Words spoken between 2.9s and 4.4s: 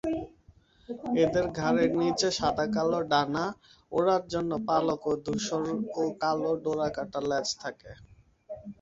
ডানা, ওড়ার